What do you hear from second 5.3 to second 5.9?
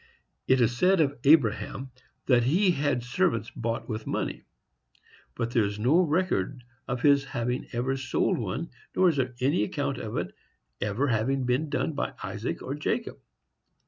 but there is